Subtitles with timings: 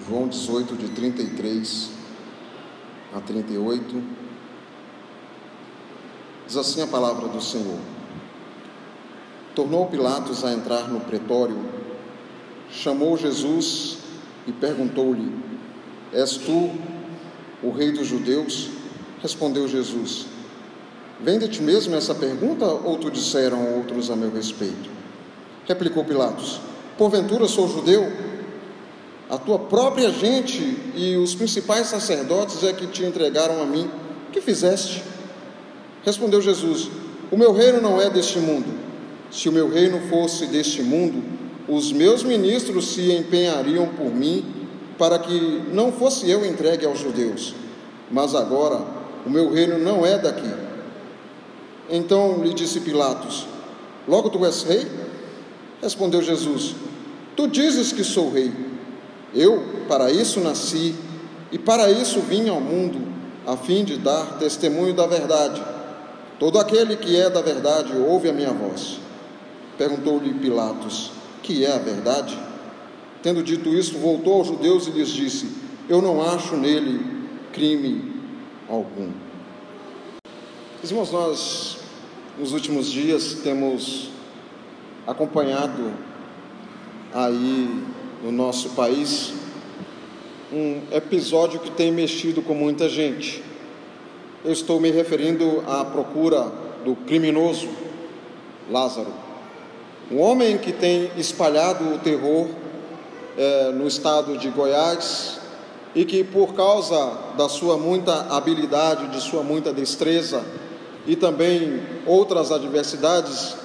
[0.00, 1.90] João 18, de 33
[3.14, 4.02] a 38.
[6.46, 7.78] Diz assim a palavra do Senhor.
[9.54, 11.58] Tornou Pilatos a entrar no pretório,
[12.70, 13.98] chamou Jesus
[14.46, 15.30] e perguntou-lhe:
[16.12, 16.72] És tu
[17.62, 18.70] o rei dos judeus?
[19.20, 20.26] Respondeu Jesus:
[21.20, 24.90] Vem de ti mesmo essa pergunta ou tu disseram outros a meu respeito?
[25.66, 26.60] Replicou Pilatos:
[26.96, 28.21] Porventura sou judeu?
[29.32, 33.90] A tua própria gente e os principais sacerdotes é que te entregaram a mim.
[34.30, 35.02] Que fizeste?
[36.04, 36.90] Respondeu Jesus:
[37.30, 38.66] O meu reino não é deste mundo.
[39.30, 41.24] Se o meu reino fosse deste mundo,
[41.66, 44.44] os meus ministros se empenhariam por mim
[44.98, 47.54] para que não fosse eu entregue aos judeus.
[48.10, 48.84] Mas agora
[49.24, 50.52] o meu reino não é daqui.
[51.88, 53.46] Então lhe disse Pilatos:
[54.06, 54.86] Logo tu és rei?
[55.80, 56.74] Respondeu Jesus:
[57.34, 58.71] Tu dizes que sou rei.
[59.34, 60.94] Eu para isso nasci
[61.50, 63.00] e para isso vim ao mundo,
[63.46, 65.62] a fim de dar testemunho da verdade.
[66.38, 68.98] Todo aquele que é da verdade ouve a minha voz.
[69.78, 72.38] Perguntou-lhe Pilatos: Que é a verdade?
[73.22, 75.48] Tendo dito isso, voltou aos judeus e lhes disse:
[75.88, 77.04] Eu não acho nele
[77.52, 78.12] crime
[78.68, 79.10] algum.
[80.82, 81.78] Irmãos, nós
[82.38, 84.08] nos últimos dias temos
[85.06, 85.92] acompanhado
[87.14, 87.84] aí
[88.22, 89.32] no nosso país
[90.52, 93.42] um episódio que tem mexido com muita gente.
[94.44, 96.52] Eu estou me referindo à procura
[96.84, 97.68] do criminoso
[98.70, 99.12] Lázaro,
[100.10, 102.48] um homem que tem espalhado o terror
[103.36, 105.40] é, no estado de Goiás
[105.94, 110.44] e que, por causa da sua muita habilidade, de sua muita destreza
[111.06, 113.56] e também outras adversidades,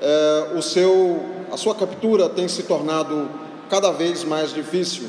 [0.00, 1.20] é, o seu,
[1.52, 5.04] a sua captura tem se tornado cada vez mais difícil.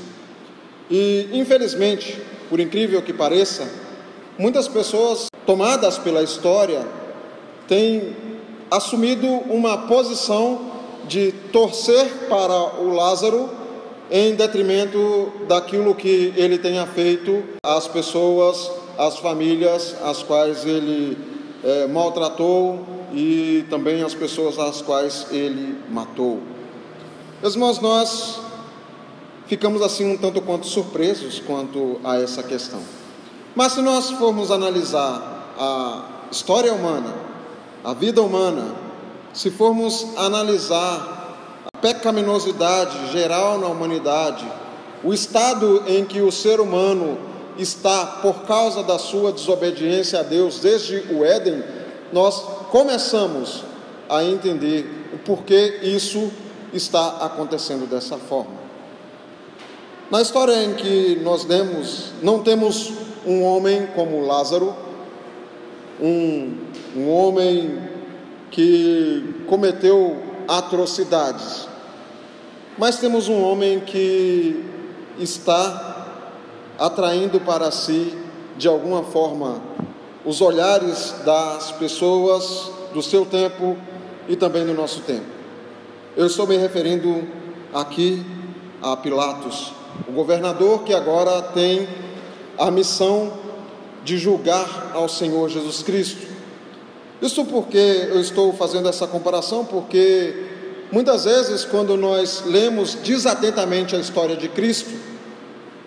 [0.89, 3.67] E, infelizmente, por incrível que pareça,
[4.39, 6.85] Muitas pessoas, tomadas pela história,
[7.67, 8.15] têm
[8.69, 10.61] assumido uma posição
[11.07, 13.49] de torcer para o Lázaro
[14.11, 21.17] em detrimento daquilo que ele tenha feito às pessoas, às famílias às quais ele
[21.63, 26.41] é, maltratou e também às pessoas às quais ele matou.
[27.41, 28.39] Meus irmãos, nós
[29.47, 32.81] ficamos assim um tanto quanto surpresos quanto a essa questão.
[33.55, 37.13] Mas se nós formos analisar a história humana,
[37.83, 38.75] a vida humana,
[39.33, 44.45] se formos analisar a pecaminosidade geral na humanidade,
[45.03, 47.17] o estado em que o ser humano
[47.57, 51.63] está por causa da sua desobediência a Deus desde o Éden,
[52.11, 53.63] nós começamos
[54.09, 56.31] a entender o porquê isso
[56.73, 58.66] está acontecendo dessa forma.
[60.09, 62.93] Na história em que nós lemos, não temos
[63.25, 64.73] um homem como Lázaro,
[66.01, 66.55] um,
[66.95, 67.77] um homem
[68.49, 70.15] que cometeu
[70.47, 71.67] atrocidades,
[72.77, 74.63] mas temos um homem que
[75.19, 76.07] está
[76.79, 78.17] atraindo para si,
[78.57, 79.61] de alguma forma,
[80.23, 83.75] os olhares das pessoas do seu tempo
[84.29, 85.25] e também do nosso tempo.
[86.15, 87.27] Eu estou me referindo
[87.73, 88.25] aqui
[88.81, 89.75] a Pilatos,
[90.07, 91.87] o governador que agora tem
[92.57, 93.33] a missão
[94.03, 96.27] de julgar ao Senhor Jesus Cristo.
[97.21, 100.33] Isso porque eu estou fazendo essa comparação, porque
[100.91, 104.91] muitas vezes, quando nós lemos desatentamente a história de Cristo,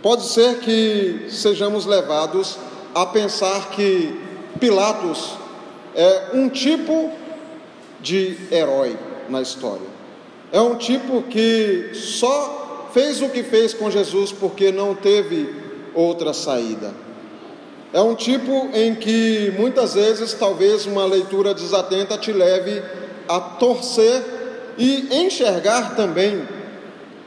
[0.03, 2.59] pode ser que sejamos levados
[2.95, 4.19] a pensar que
[4.59, 5.35] Pilatos
[5.95, 7.11] é um tipo
[8.01, 8.97] de herói
[9.29, 9.87] na história.
[10.53, 12.60] É um tipo que só
[12.93, 15.55] fez o que fez com Jesus porque não teve
[15.95, 16.93] outra saída.
[17.93, 22.83] É um tipo em que muitas vezes talvez uma leitura desatenta te leve
[23.29, 24.23] a torcer
[24.79, 26.47] e enxergar também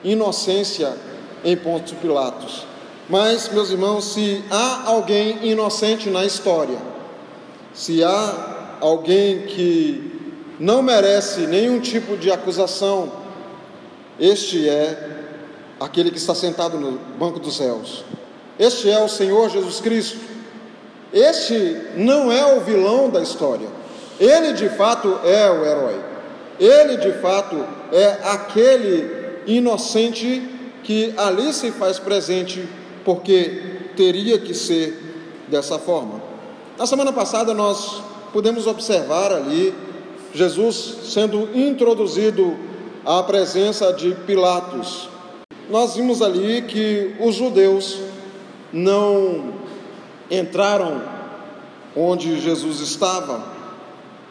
[0.03, 0.93] inocência
[1.43, 2.65] em Pontos Pilatos.
[3.09, 6.77] Mas, meus irmãos, se há alguém inocente na história,
[7.73, 10.11] se há alguém que
[10.59, 13.11] não merece nenhum tipo de acusação,
[14.19, 15.22] este é
[15.79, 18.03] aquele que está sentado no banco dos réus.
[18.57, 20.19] Este é o Senhor Jesus Cristo.
[21.11, 23.67] Este não é o vilão da história.
[24.19, 25.99] Ele de fato é o herói.
[26.59, 30.49] Ele de fato é aquele inocente
[30.83, 32.67] que ali se faz presente
[33.03, 36.21] porque teria que ser dessa forma.
[36.77, 39.73] Na semana passada nós pudemos observar ali
[40.33, 42.57] Jesus sendo introduzido
[43.05, 45.09] à presença de Pilatos.
[45.69, 47.99] Nós vimos ali que os judeus
[48.71, 49.53] não
[50.29, 51.01] entraram
[51.95, 53.43] onde Jesus estava,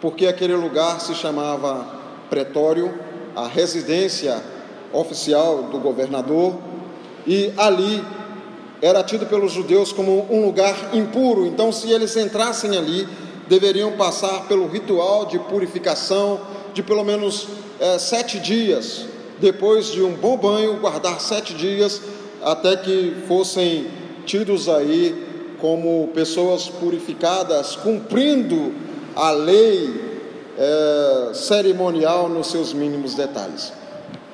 [0.01, 1.87] porque aquele lugar se chamava
[2.29, 2.93] Pretório,
[3.37, 4.43] a residência
[4.93, 6.59] oficial do governador,
[7.27, 8.03] e ali
[8.81, 13.07] era tido pelos judeus como um lugar impuro, então, se eles entrassem ali,
[13.49, 16.41] deveriam passar pelo ritual de purificação
[16.75, 17.47] de pelo menos
[17.79, 19.07] é, sete dias,
[19.43, 22.01] depois de um bom banho, guardar sete dias
[22.41, 23.89] até que fossem
[24.25, 28.73] tidos aí como pessoas purificadas, cumprindo
[29.17, 30.01] a lei
[30.57, 33.73] é, cerimonial nos seus mínimos detalhes.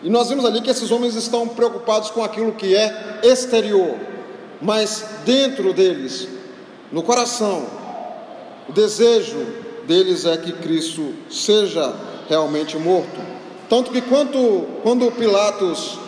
[0.03, 3.97] E nós vimos ali que esses homens estão preocupados com aquilo que é exterior,
[4.61, 6.29] mas dentro deles,
[6.93, 7.67] no coração,
[8.69, 9.39] o desejo
[9.87, 11.95] deles é que Cristo seja
[12.29, 13.38] realmente morto.
[13.69, 15.99] Tanto que quando, quando Pilatos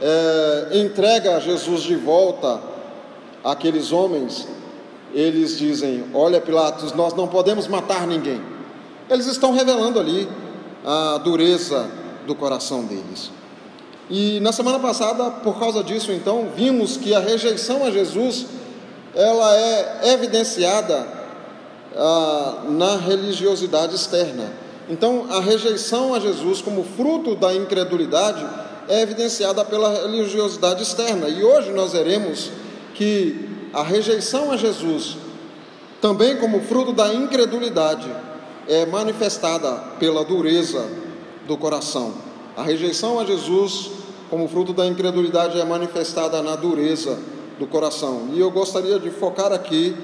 [0.00, 2.60] é, entrega Jesus de volta
[3.42, 4.46] àqueles homens,
[5.14, 8.40] eles dizem: Olha, Pilatos, nós não podemos matar ninguém.
[9.08, 10.28] Eles estão revelando ali
[10.84, 11.88] a dureza
[12.26, 13.30] do coração deles.
[14.10, 18.46] E na semana passada, por causa disso, então, vimos que a rejeição a Jesus
[19.14, 21.06] ela é evidenciada
[21.96, 24.52] ah, na religiosidade externa.
[24.88, 28.46] Então, a rejeição a Jesus como fruto da incredulidade
[28.88, 31.28] é evidenciada pela religiosidade externa.
[31.28, 32.50] E hoje nós veremos
[32.94, 35.16] que a rejeição a Jesus,
[36.00, 38.08] também como fruto da incredulidade,
[38.68, 40.88] é manifestada pela dureza
[41.46, 42.14] do coração.
[42.56, 43.90] A rejeição a Jesus,
[44.30, 47.18] como fruto da incredulidade, é manifestada na dureza
[47.58, 48.28] do coração.
[48.32, 49.96] E eu gostaria de focar aqui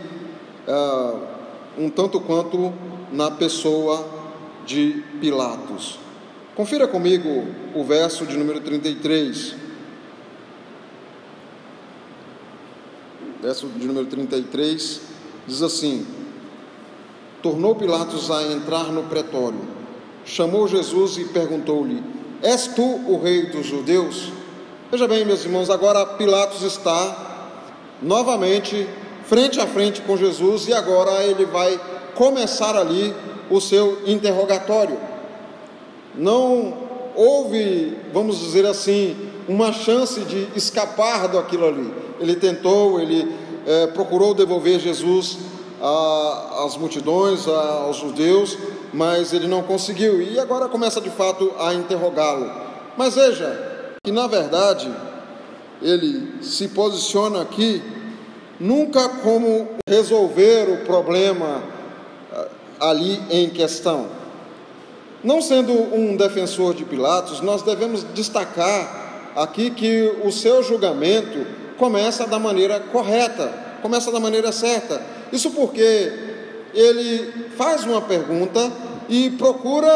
[0.67, 1.19] uh,
[1.79, 2.73] um tanto quanto
[3.13, 4.22] na pessoa
[4.67, 5.99] de Pilatos.
[6.55, 9.55] Confira comigo o verso de número 33.
[13.41, 15.01] Verso de número 33
[15.47, 16.07] diz assim:
[17.43, 19.61] Tornou Pilatos a entrar no pretório,
[20.25, 22.03] chamou Jesus e perguntou-lhe:
[22.43, 24.31] És tu o rei dos judeus?
[24.91, 27.33] Veja bem, meus irmãos, agora Pilatos está
[28.03, 28.87] novamente
[29.25, 31.81] frente a frente com Jesus e agora ele vai
[32.15, 33.15] começar ali
[33.53, 34.99] o seu interrogatório.
[36.15, 36.75] Não
[37.15, 39.17] houve, vamos dizer assim,
[39.49, 41.93] uma chance de escapar daquilo ali.
[42.19, 43.31] Ele tentou, ele
[43.67, 45.39] é, procurou devolver Jesus
[46.65, 48.57] às multidões, aos judeus,
[48.93, 50.23] mas ele não conseguiu.
[50.23, 52.51] E agora começa de fato a interrogá-lo.
[52.97, 54.91] Mas veja que na verdade
[55.81, 57.83] ele se posiciona aqui
[58.61, 61.63] nunca como resolver o problema
[62.83, 64.09] ali em questão.
[65.23, 71.47] Não sendo um defensor de Pilatos, nós devemos destacar aqui que o seu julgamento
[71.79, 75.01] começa da maneira correta, começa da maneira certa.
[75.33, 76.13] Isso porque
[76.75, 78.71] ele faz uma pergunta
[79.09, 79.89] e procura,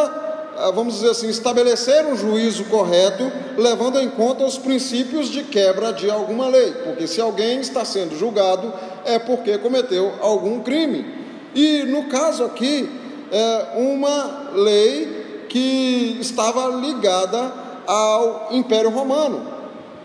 [0.56, 5.92] ah, vamos dizer assim, estabelecer um juízo correto, levando em conta os princípios de quebra
[5.92, 6.72] de alguma lei.
[6.84, 8.72] Porque se alguém está sendo julgado,
[9.04, 11.25] é porque cometeu algum crime.
[11.56, 12.86] E no caso aqui,
[13.32, 17.50] é uma lei que estava ligada
[17.86, 19.42] ao Império Romano.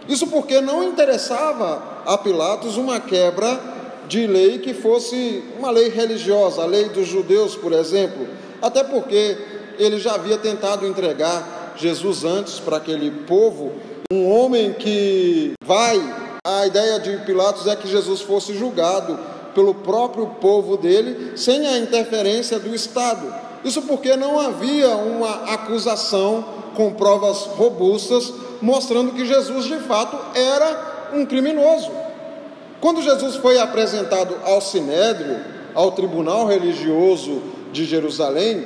[0.07, 3.59] Isso porque não interessava a Pilatos uma quebra
[4.07, 8.27] de lei que fosse uma lei religiosa, a lei dos judeus, por exemplo,
[8.61, 9.37] até porque
[9.77, 13.73] ele já havia tentado entregar Jesus antes para aquele povo,
[14.09, 15.99] um homem que vai,
[16.45, 19.19] a ideia de Pilatos é que Jesus fosse julgado
[19.53, 23.33] pelo próprio povo dele, sem a interferência do Estado.
[23.63, 26.43] Isso porque não havia uma acusação
[26.75, 31.91] com provas robustas mostrando que Jesus de fato era um criminoso.
[32.79, 35.39] Quando Jesus foi apresentado ao Sinédrio,
[35.73, 37.41] ao tribunal religioso
[37.71, 38.65] de Jerusalém,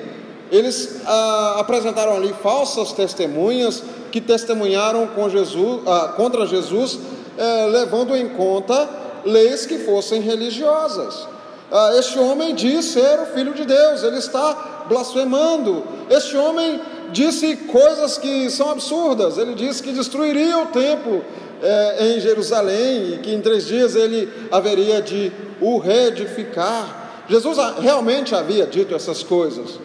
[0.51, 6.99] eles ah, apresentaram ali falsas testemunhas que testemunharam Jesus, ah, contra Jesus,
[7.37, 8.87] eh, levando em conta
[9.25, 11.27] leis que fossem religiosas.
[11.71, 15.83] Ah, este homem diz ser o filho de Deus, ele está blasfemando.
[16.09, 16.79] Este homem
[17.11, 19.37] disse coisas que são absurdas.
[19.37, 21.23] Ele disse que destruiria o templo
[21.61, 27.23] é, em Jerusalém e que em três dias ele haveria de o reedificar.
[27.27, 29.79] Jesus realmente havia dito essas coisas,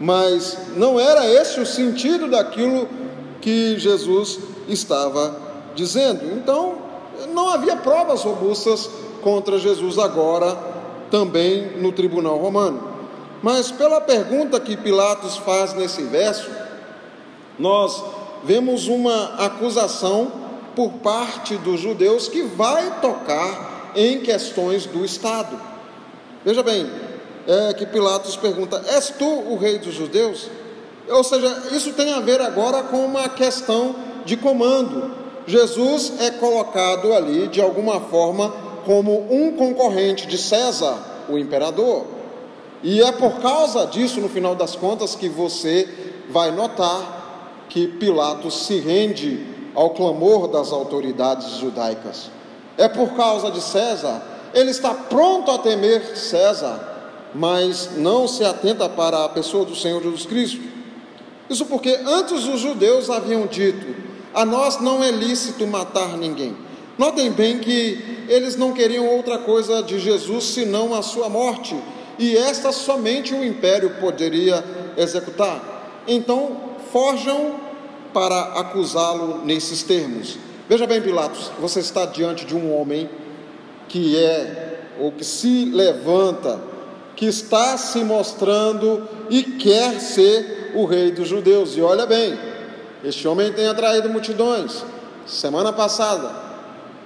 [0.00, 2.88] mas não era esse o sentido daquilo
[3.40, 5.38] que Jesus estava
[5.74, 6.24] dizendo.
[6.34, 6.85] Então,
[7.26, 8.88] não havia provas robustas
[9.22, 10.56] contra Jesus agora,
[11.10, 12.82] também no tribunal romano.
[13.42, 16.50] Mas pela pergunta que Pilatos faz nesse verso,
[17.58, 18.02] nós
[18.44, 20.32] vemos uma acusação
[20.74, 25.58] por parte dos judeus que vai tocar em questões do Estado.
[26.44, 26.88] Veja bem,
[27.46, 30.48] é que Pilatos pergunta: És tu o rei dos judeus?
[31.08, 35.25] Ou seja, isso tem a ver agora com uma questão de comando.
[35.46, 38.52] Jesus é colocado ali de alguma forma
[38.84, 40.96] como um concorrente de César,
[41.28, 42.04] o imperador.
[42.82, 45.88] E é por causa disso, no final das contas, que você
[46.30, 52.30] vai notar que Pilatos se rende ao clamor das autoridades judaicas.
[52.78, 54.22] É por causa de César,
[54.54, 56.80] ele está pronto a temer César,
[57.34, 60.62] mas não se atenta para a pessoa do Senhor Jesus Cristo.
[61.48, 64.05] Isso porque antes os judeus haviam dito:
[64.36, 66.54] a nós não é lícito matar ninguém.
[66.98, 71.74] Notem bem que eles não queriam outra coisa de Jesus senão a sua morte,
[72.18, 74.62] e esta somente o império poderia
[74.94, 76.04] executar.
[76.06, 76.54] Então,
[76.92, 77.54] forjam
[78.12, 80.36] para acusá-lo nesses termos.
[80.68, 83.08] Veja bem, Pilatos, você está diante de um homem
[83.88, 86.60] que é, ou que se levanta,
[87.14, 91.74] que está se mostrando e quer ser o rei dos judeus.
[91.74, 92.38] E olha bem,
[93.06, 94.84] este homem tem atraído multidões.
[95.24, 96.28] Semana passada,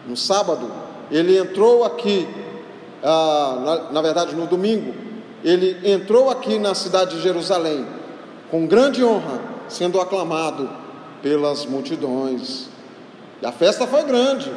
[0.07, 0.73] no sábado,
[1.11, 2.27] ele entrou aqui,
[3.05, 4.95] ah, na, na verdade no domingo,
[5.45, 7.87] ele entrou aqui na cidade de Jerusalém
[8.51, 10.71] com grande honra, sendo aclamado
[11.23, 12.69] pelas multidões.
[13.43, 14.51] E a festa foi grande,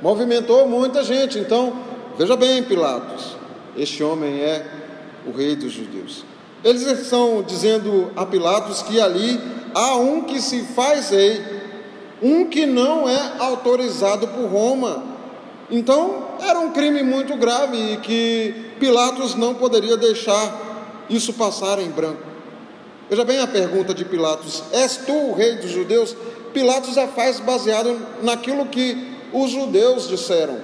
[0.00, 1.38] movimentou muita gente.
[1.38, 1.74] Então,
[2.16, 3.36] veja bem, Pilatos,
[3.76, 4.66] este homem é
[5.26, 6.24] o rei dos judeus.
[6.64, 9.40] Eles estão dizendo a Pilatos que ali
[9.74, 11.42] há um que se faz rei,
[12.22, 15.02] um que não é autorizado por Roma.
[15.70, 21.90] Então, era um crime muito grave e que Pilatos não poderia deixar isso passar em
[21.90, 22.22] branco.
[23.08, 26.16] Veja bem a pergunta de Pilatos: És tu o rei dos judeus?
[26.52, 30.56] Pilatos a faz baseado naquilo que os judeus disseram.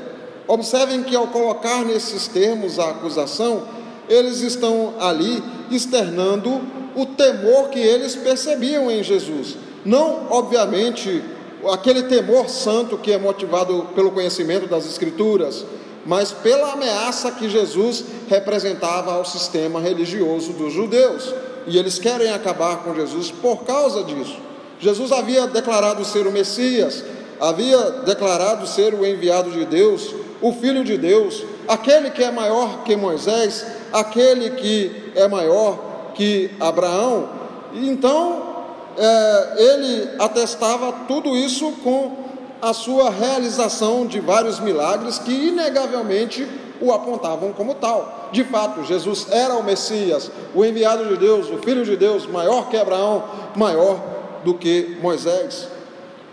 [0.49, 3.63] Observem que ao colocar nesses termos a acusação,
[4.09, 5.43] eles estão ali
[5.77, 6.61] externando
[6.95, 9.57] o temor que eles percebiam em Jesus.
[9.85, 11.23] Não, obviamente,
[11.71, 15.65] aquele temor santo que é motivado pelo conhecimento das Escrituras,
[16.05, 21.33] mas pela ameaça que Jesus representava ao sistema religioso dos judeus.
[21.67, 24.37] E eles querem acabar com Jesus por causa disso.
[24.81, 27.05] Jesus havia declarado ser o Messias,
[27.41, 32.83] havia declarado ser o enviado de Deus, o Filho de Deus, aquele que é maior
[32.83, 37.29] que Moisés, aquele que é maior que Abraão.
[37.75, 38.53] Então,
[38.97, 42.23] é, ele atestava tudo isso com
[42.61, 46.47] a sua realização de vários milagres que, inegavelmente,
[46.81, 48.31] o apontavam como tal.
[48.33, 52.69] De fato, Jesus era o Messias, o enviado de Deus, o Filho de Deus, maior
[52.69, 53.25] que Abraão,
[53.57, 54.01] maior
[54.45, 55.69] do que Moisés.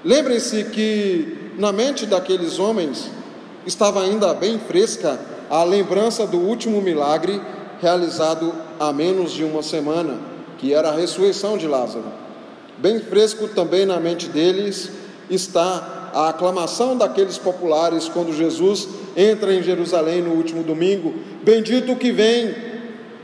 [0.03, 3.09] Lembrem-se que na mente daqueles homens
[3.65, 7.41] estava ainda bem fresca a lembrança do último milagre
[7.81, 10.17] realizado há menos de uma semana,
[10.57, 12.05] que era a ressurreição de Lázaro.
[12.77, 14.91] Bem fresco também na mente deles
[15.29, 21.13] está a aclamação daqueles populares quando Jesus entra em Jerusalém no último domingo:
[21.43, 22.55] Bendito que vem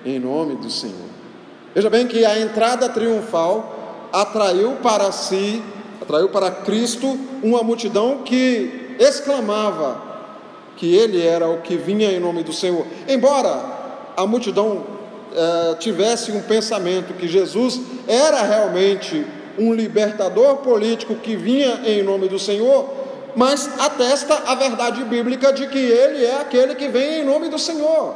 [0.05, 1.05] em nome do Senhor.
[1.74, 5.62] Veja bem que a entrada triunfal atraiu para si,
[6.01, 10.05] atraiu para Cristo uma multidão que exclamava
[10.77, 12.86] que ele era o que vinha em nome do Senhor.
[13.08, 13.75] Embora
[14.15, 14.84] a multidão
[15.36, 19.25] eh, tivesse um pensamento que Jesus era realmente
[19.58, 22.89] um libertador político que vinha em nome do Senhor,
[23.36, 27.60] mas atesta a verdade bíblica de que ele é aquele que vem em nome do
[27.60, 28.15] Senhor.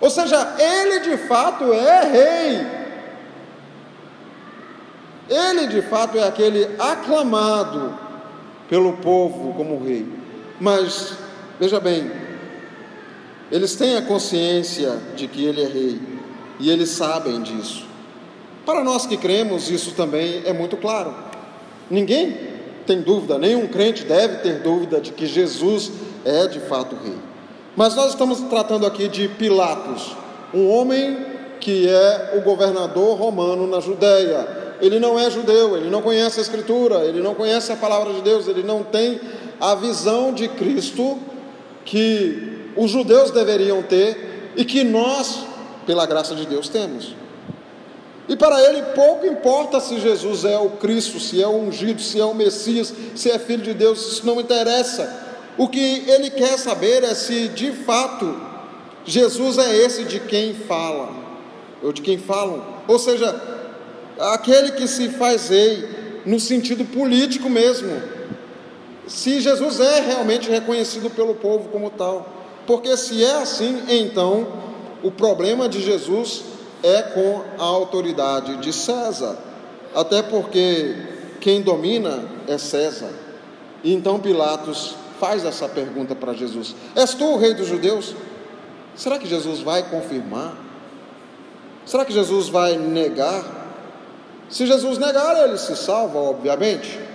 [0.00, 2.66] Ou seja, ele de fato é rei.
[5.28, 7.98] Ele de fato é aquele aclamado
[8.68, 10.06] pelo povo como rei.
[10.60, 11.18] Mas,
[11.58, 12.10] veja bem,
[13.50, 16.00] eles têm a consciência de que ele é rei
[16.58, 17.86] e eles sabem disso.
[18.64, 21.14] Para nós que cremos, isso também é muito claro.
[21.88, 22.36] Ninguém
[22.84, 25.92] tem dúvida, nenhum crente deve ter dúvida de que Jesus
[26.24, 27.14] é de fato rei.
[27.76, 30.16] Mas nós estamos tratando aqui de Pilatos,
[30.52, 31.24] um homem
[31.60, 34.66] que é o governador romano na Judéia.
[34.80, 38.22] Ele não é judeu, ele não conhece a Escritura, ele não conhece a palavra de
[38.22, 39.20] Deus, ele não tem
[39.60, 41.18] a visão de Cristo
[41.86, 45.46] que os judeus deveriam ter e que nós,
[45.86, 47.14] pela graça de Deus, temos.
[48.28, 52.20] E para ele pouco importa se Jesus é o Cristo, se é o ungido, se
[52.20, 55.24] é o Messias, se é filho de Deus, isso não interessa.
[55.56, 58.38] O que ele quer saber é se de fato
[59.04, 61.08] Jesus é esse de quem fala,
[61.80, 63.40] ou de quem falam, ou seja,
[64.18, 65.88] aquele que se faz rei
[66.26, 68.15] no sentido político mesmo.
[69.06, 72.26] Se Jesus é realmente reconhecido pelo povo como tal.
[72.66, 74.46] Porque se é assim, então
[75.02, 76.42] o problema de Jesus
[76.82, 79.36] é com a autoridade de César.
[79.94, 80.96] Até porque
[81.40, 83.10] quem domina é César.
[83.84, 88.14] E então Pilatos faz essa pergunta para Jesus: És tu o rei dos judeus?
[88.96, 90.56] Será que Jesus vai confirmar?
[91.84, 93.44] Será que Jesus vai negar?
[94.48, 97.05] Se Jesus negar, ele se salva, obviamente.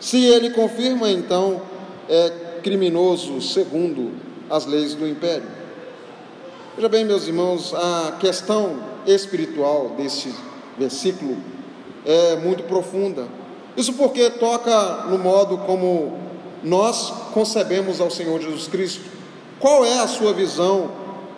[0.00, 1.60] Se ele confirma, então
[2.08, 2.30] é
[2.62, 4.12] criminoso segundo
[4.48, 5.46] as leis do império.
[6.76, 8.76] Veja bem, meus irmãos, a questão
[9.06, 10.32] espiritual desse
[10.78, 11.36] versículo
[12.06, 13.26] é muito profunda.
[13.76, 16.18] Isso porque toca no modo como
[16.62, 19.04] nós concebemos ao Senhor Jesus Cristo.
[19.58, 20.90] Qual é a sua visão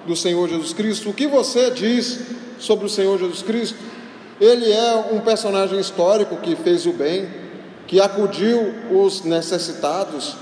[0.06, 1.10] do Senhor Jesus Cristo?
[1.10, 2.20] O que você diz
[2.58, 3.78] sobre o Senhor Jesus Cristo?
[4.40, 7.28] Ele é um personagem histórico que fez o bem,
[7.90, 10.36] que acudiu os necessitados,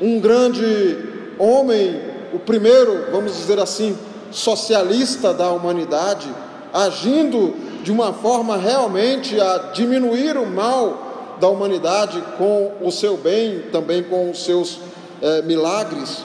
[0.00, 0.96] um grande
[1.38, 2.00] homem,
[2.32, 3.94] o primeiro, vamos dizer assim,
[4.30, 6.26] socialista da humanidade,
[6.72, 13.64] agindo de uma forma realmente a diminuir o mal da humanidade com o seu bem,
[13.70, 14.78] também com os seus
[15.20, 16.24] é, milagres.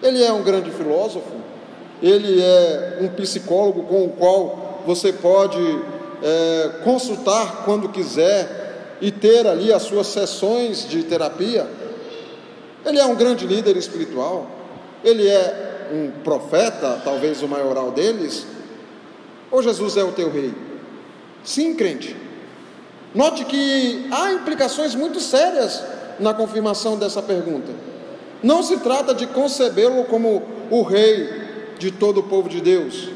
[0.00, 1.32] Ele é um grande filósofo,
[2.00, 5.58] ele é um psicólogo com o qual você pode
[6.22, 8.61] é, consultar quando quiser
[9.02, 11.68] e ter ali as suas sessões de terapia.
[12.86, 14.48] Ele é um grande líder espiritual,
[15.02, 18.46] ele é um profeta, talvez o maioral deles.
[19.50, 20.54] Ou Jesus é o teu rei?
[21.42, 22.16] Sim, crente.
[23.12, 25.82] Note que há implicações muito sérias
[26.20, 27.72] na confirmação dessa pergunta.
[28.40, 31.28] Não se trata de concebê-lo como o rei
[31.76, 33.08] de todo o povo de Deus,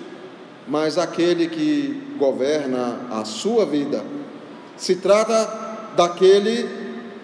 [0.66, 4.04] mas aquele que governa a sua vida.
[4.76, 5.65] Se trata
[5.96, 6.68] daquele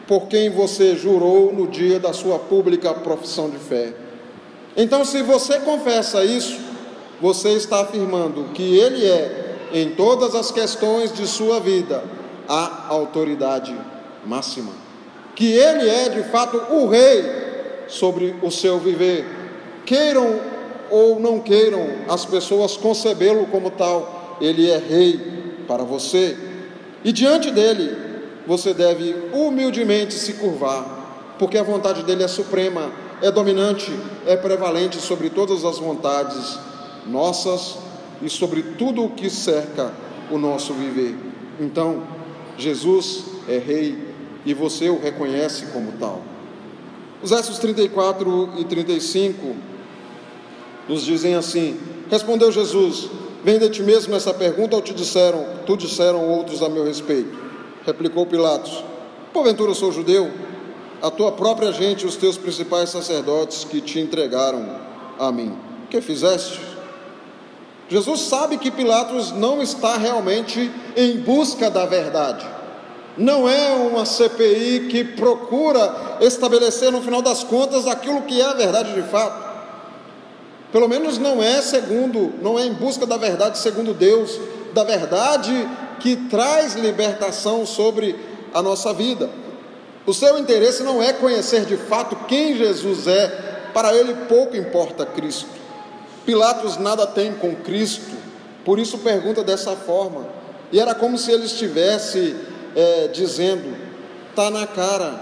[0.06, 3.92] por quem você jurou no dia da sua pública profissão de fé.
[4.76, 6.58] Então, se você confessa isso,
[7.20, 12.02] você está afirmando que Ele é, em todas as questões de sua vida,
[12.48, 13.74] a autoridade
[14.26, 14.72] máxima.
[15.34, 17.24] Que Ele é de fato o Rei
[17.86, 19.24] sobre o seu viver.
[19.86, 20.40] Queiram
[20.90, 25.18] ou não queiram as pessoas concebê-lo como tal, Ele é Rei
[25.66, 26.36] para você.
[27.04, 28.11] E diante dele,
[28.46, 33.92] você deve humildemente se curvar, porque a vontade dele é suprema, é dominante,
[34.26, 36.58] é prevalente sobre todas as vontades
[37.06, 37.78] nossas
[38.20, 39.92] e sobre tudo o que cerca
[40.30, 41.16] o nosso viver.
[41.60, 42.02] Então,
[42.56, 43.98] Jesus é Rei
[44.44, 46.22] e você o reconhece como tal.
[47.22, 49.56] Os versos 34 e 35
[50.88, 51.78] nos dizem assim:
[52.10, 53.08] Respondeu Jesus:
[53.44, 57.41] Vem de ti mesmo essa pergunta ou te disseram, tu disseram outros a meu respeito?
[57.84, 58.84] Replicou Pilatos:
[59.32, 60.30] Porventura sou judeu?
[61.00, 64.64] A tua própria gente, os teus principais sacerdotes que te entregaram
[65.18, 65.56] a mim.
[65.84, 66.60] O que fizeste?
[67.88, 72.46] Jesus sabe que Pilatos não está realmente em busca da verdade.
[73.18, 78.54] Não é uma CPI que procura estabelecer no final das contas aquilo que é a
[78.54, 79.52] verdade de fato.
[80.70, 84.40] Pelo menos não é segundo, não é em busca da verdade segundo Deus,
[84.72, 85.68] da verdade
[86.02, 88.16] que traz libertação sobre
[88.52, 89.30] a nossa vida.
[90.04, 93.28] O seu interesse não é conhecer de fato quem Jesus é,
[93.72, 95.46] para ele pouco importa Cristo.
[96.26, 98.16] Pilatos nada tem com Cristo,
[98.64, 100.26] por isso pergunta dessa forma.
[100.72, 102.34] E era como se ele estivesse
[102.74, 103.76] é, dizendo:
[104.30, 105.20] está na cara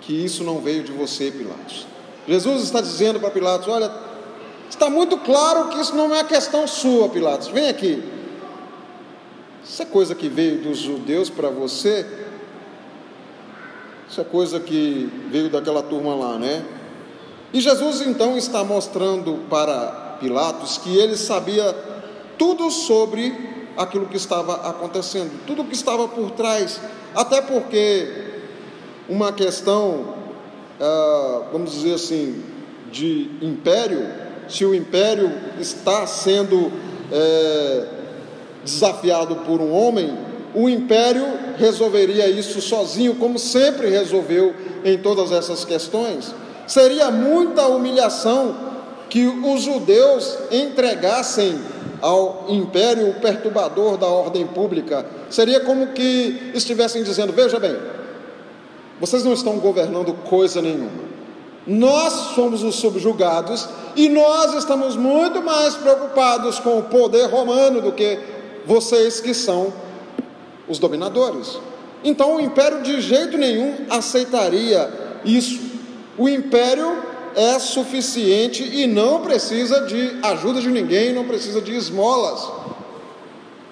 [0.00, 1.86] que isso não veio de você, Pilatos.
[2.26, 3.90] Jesus está dizendo para Pilatos: olha,
[4.68, 7.48] está muito claro que isso não é questão sua, Pilatos.
[7.48, 8.02] Vem aqui.
[9.64, 12.06] Isso é coisa que veio dos judeus para você?
[14.08, 16.62] Isso é coisa que veio daquela turma lá, né?
[17.52, 21.74] E Jesus então está mostrando para Pilatos que ele sabia
[22.36, 23.34] tudo sobre
[23.76, 26.80] aquilo que estava acontecendo, tudo o que estava por trás,
[27.14, 28.08] até porque
[29.08, 30.14] uma questão,
[30.80, 32.42] ah, vamos dizer assim,
[32.92, 34.06] de império,
[34.48, 36.70] se o império está sendo
[37.10, 37.86] é,
[38.64, 40.16] desafiado por um homem,
[40.54, 41.24] o império
[41.58, 46.32] resolveria isso sozinho, como sempre resolveu em todas essas questões.
[46.66, 48.56] Seria muita humilhação
[49.10, 51.58] que os judeus entregassem
[52.00, 55.06] ao império perturbador da ordem pública.
[55.30, 57.76] Seria como que estivessem dizendo: veja bem,
[59.00, 61.14] vocês não estão governando coisa nenhuma.
[61.66, 67.92] Nós somos os subjugados e nós estamos muito mais preocupados com o poder romano do
[67.92, 68.18] que
[68.66, 69.72] vocês que são
[70.68, 71.58] os dominadores.
[72.02, 75.60] Então o império de jeito nenhum aceitaria isso.
[76.16, 77.02] O império
[77.34, 82.48] é suficiente e não precisa de ajuda de ninguém, não precisa de esmolas.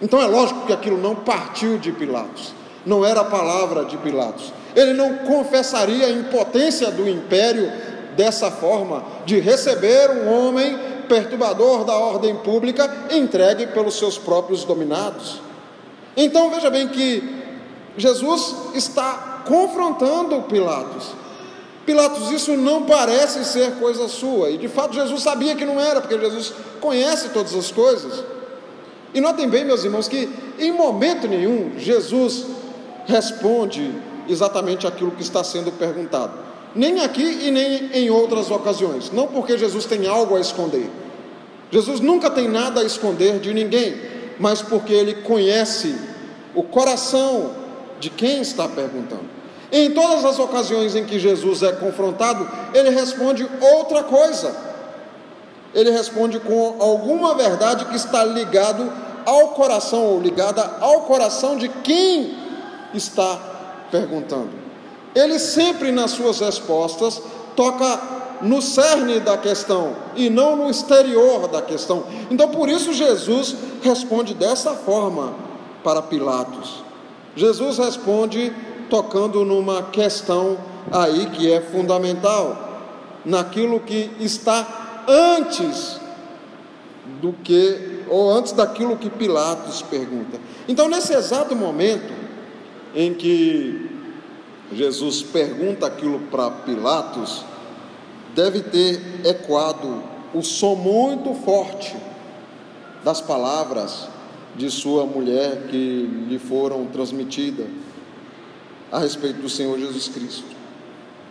[0.00, 2.52] Então é lógico que aquilo não partiu de Pilatos,
[2.84, 4.52] não era a palavra de Pilatos.
[4.74, 7.70] Ele não confessaria a impotência do império
[8.16, 10.76] dessa forma, de receber um homem
[11.12, 15.42] perturbador da ordem pública entregue pelos seus próprios dominados.
[16.16, 17.22] Então veja bem que
[17.98, 21.08] Jesus está confrontando Pilatos.
[21.84, 26.00] Pilatos, isso não parece ser coisa sua, e de fato Jesus sabia que não era,
[26.00, 28.24] porque Jesus conhece todas as coisas.
[29.12, 32.46] E notem bem, meus irmãos, que em momento nenhum Jesus
[33.04, 33.92] responde
[34.26, 36.32] exatamente aquilo que está sendo perguntado,
[36.74, 41.01] nem aqui e nem em outras ocasiões, não porque Jesus tem algo a esconder.
[41.72, 43.96] Jesus nunca tem nada a esconder de ninguém,
[44.38, 45.96] mas porque ele conhece
[46.54, 47.50] o coração
[47.98, 49.32] de quem está perguntando.
[49.72, 54.72] Em todas as ocasiões em que Jesus é confrontado, ele responde outra coisa
[55.74, 58.92] ele responde com alguma verdade que está ligado
[59.24, 62.36] ao coração ou ligada ao coração de quem
[62.92, 63.38] está
[63.90, 64.50] perguntando.
[65.14, 67.20] Ele sempre nas suas respostas
[67.56, 68.00] toca
[68.42, 72.04] no cerne da questão e não no exterior da questão.
[72.30, 75.34] Então por isso Jesus responde dessa forma
[75.84, 76.82] para Pilatos.
[77.34, 78.52] Jesus responde
[78.90, 80.58] tocando numa questão
[80.90, 82.82] aí que é fundamental,
[83.24, 86.00] naquilo que está antes
[87.20, 90.38] do que, ou antes daquilo que Pilatos pergunta.
[90.68, 92.12] Então, nesse exato momento
[92.94, 93.90] em que
[94.72, 97.44] Jesus pergunta aquilo para Pilatos,
[98.34, 100.02] deve ter ecoado
[100.34, 101.94] o som muito forte
[103.04, 104.08] das palavras
[104.56, 107.66] de sua mulher que lhe foram transmitidas
[108.90, 110.44] a respeito do Senhor Jesus Cristo.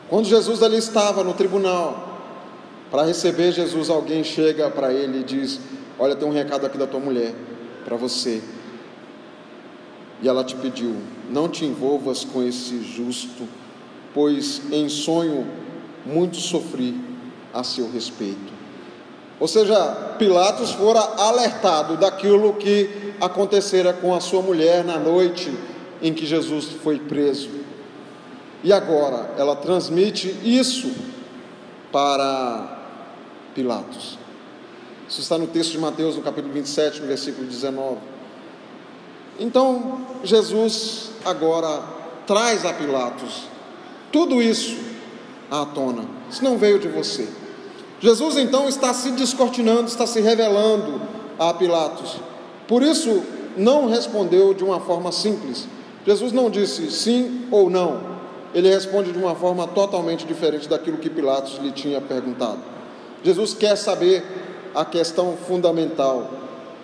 [0.10, 2.12] Quando Jesus ali estava no tribunal,
[2.90, 5.60] para receber Jesus, alguém chega para ele e diz:
[5.98, 7.34] Olha, tem um recado aqui da tua mulher
[7.86, 8.42] para você.
[10.22, 10.98] E ela te pediu:
[11.30, 13.48] Não te envolvas com esse justo,
[14.14, 15.48] pois em sonho
[16.06, 17.00] muito sofri
[17.54, 18.52] a seu respeito.
[19.40, 25.52] Ou seja, Pilatos fora alertado daquilo que acontecera com a sua mulher na noite
[26.02, 27.50] em que Jesus foi preso.
[28.64, 30.92] E agora ela transmite isso
[31.92, 32.80] para
[33.56, 34.20] Pilatos.
[35.10, 37.98] Isso está no texto de Mateus, no capítulo 27, no versículo 19.
[39.40, 41.84] Então, Jesus agora
[42.28, 43.52] traz a Pilatos
[44.12, 44.91] tudo isso
[45.52, 46.06] à tona.
[46.30, 47.28] Isso não veio de você.
[48.00, 51.02] Jesus então está se descortinando, está se revelando
[51.38, 52.16] a Pilatos.
[52.68, 53.22] Por isso,
[53.58, 55.68] não respondeu de uma forma simples.
[56.06, 58.12] Jesus não disse sim ou não.
[58.54, 62.60] Ele responde de uma forma totalmente diferente daquilo que Pilatos lhe tinha perguntado.
[63.24, 64.24] Jesus quer saber
[64.74, 66.32] a questão fundamental.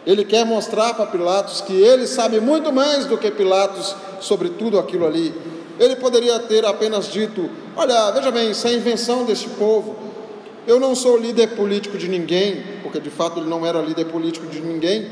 [0.06, 4.80] Ele quer mostrar para Pilatos que ele sabe muito mais do que Pilatos sobre tudo
[4.80, 5.34] aquilo ali.
[5.80, 9.96] Ele poderia ter apenas dito: Olha, veja bem, isso é invenção deste povo.
[10.66, 14.48] Eu não sou líder político de ninguém, porque de fato ele não era líder político
[14.48, 15.10] de ninguém.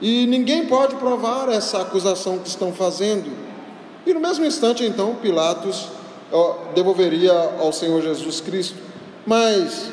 [0.00, 3.30] E ninguém pode provar essa acusação que estão fazendo.
[4.06, 5.88] E no mesmo instante, então, Pilatos
[6.74, 8.76] devolveria ao Senhor Jesus Cristo.
[9.26, 9.90] Mas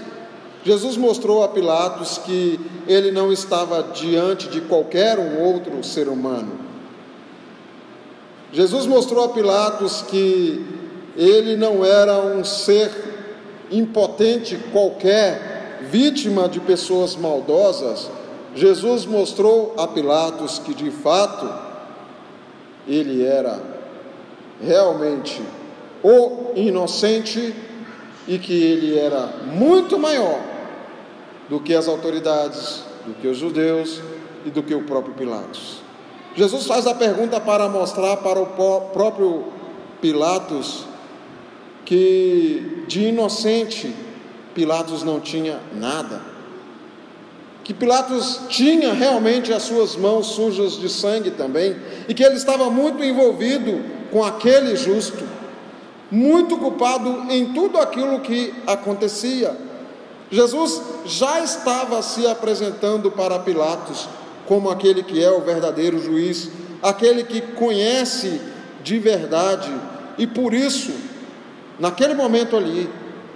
[0.64, 6.65] Jesus mostrou a Pilatos que ele não estava diante de qualquer um outro ser humano.
[8.56, 10.66] Jesus mostrou a Pilatos que
[11.18, 12.90] ele não era um ser
[13.70, 18.10] impotente qualquer, vítima de pessoas maldosas.
[18.56, 21.54] Jesus mostrou a Pilatos que de fato
[22.88, 23.62] ele era
[24.64, 25.42] realmente
[26.02, 27.54] o inocente
[28.26, 30.40] e que ele era muito maior
[31.50, 34.00] do que as autoridades, do que os judeus
[34.46, 35.84] e do que o próprio Pilatos.
[36.36, 38.46] Jesus faz a pergunta para mostrar para o
[38.94, 39.46] próprio
[40.02, 40.86] Pilatos
[41.86, 43.96] que de inocente
[44.54, 46.22] Pilatos não tinha nada.
[47.64, 51.76] Que Pilatos tinha realmente as suas mãos sujas de sangue também,
[52.08, 55.24] e que ele estava muito envolvido com aquele justo
[56.12, 59.56] muito culpado em tudo aquilo que acontecia.
[60.32, 64.08] Jesus já estava se apresentando para Pilatos
[64.48, 66.50] como aquele que é o verdadeiro juiz,
[66.82, 68.40] aquele que conhece
[68.84, 69.72] de verdade,
[70.18, 70.92] e por isso,
[71.80, 72.90] naquele momento ali,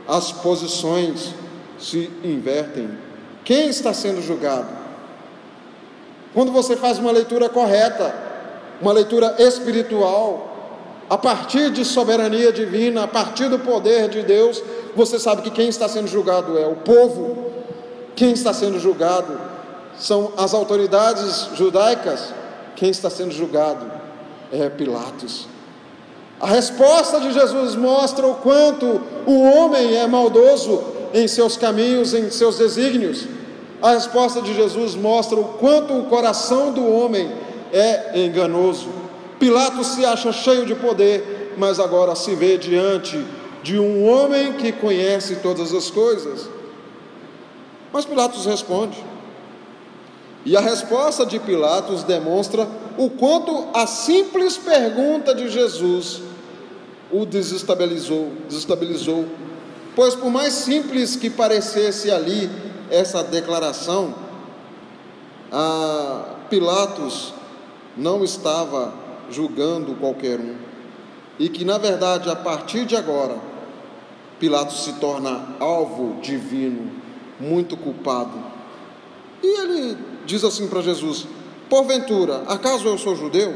[0.08, 1.34] as posições
[1.80, 2.90] se invertem.
[3.44, 4.68] Quem está sendo julgado?
[6.34, 8.14] Quando você faz uma leitura correta,
[8.80, 10.46] uma leitura espiritual,
[11.10, 14.62] a partir de soberania divina, a partir do poder de Deus,
[14.96, 17.52] você sabe que quem está sendo julgado é o povo,
[18.16, 19.49] quem está sendo julgado
[20.00, 22.34] são as autoridades judaicas,
[22.76, 23.86] quem está sendo julgado
[24.52, 25.48] é Pilatos.
[26.40, 30.82] A resposta de Jesus mostra o quanto o homem é maldoso
[31.14, 33.28] em seus caminhos, em seus desígnios.
[33.82, 37.30] A resposta de Jesus mostra o quanto o coração do homem
[37.74, 38.88] é enganoso.
[39.38, 43.22] Pilatos se acha cheio de poder, mas agora se vê diante
[43.62, 46.50] de um homem que conhece todas as coisas.
[47.92, 48.98] Mas Pilatos responde.
[50.46, 56.22] E a resposta de Pilatos demonstra o quanto a simples pergunta de Jesus
[57.12, 59.26] o desestabilizou, desestabilizou.
[59.96, 62.50] Pois por mais simples que parecesse ali
[62.90, 64.14] essa declaração,
[66.50, 67.34] Pilatos
[67.98, 68.94] não estava
[69.30, 70.56] julgando qualquer um.
[71.38, 73.38] E que na verdade, a partir de agora,
[74.40, 76.92] Pilatos se torna alvo divino,
[77.40, 78.38] muito culpado.
[79.42, 79.98] E ele
[80.30, 81.26] diz assim para Jesus:
[81.70, 83.56] Porventura, acaso eu sou judeu?